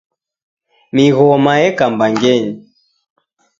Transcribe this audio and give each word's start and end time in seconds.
Migoma 0.93 1.51
yeka 1.61 1.85
mbangenyi. 1.93 2.51